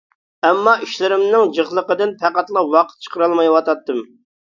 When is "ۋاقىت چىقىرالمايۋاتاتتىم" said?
2.75-4.07